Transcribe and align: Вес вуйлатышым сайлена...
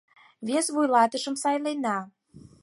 Вес 0.47 0.65
вуйлатышым 0.73 1.35
сайлена... 1.41 1.97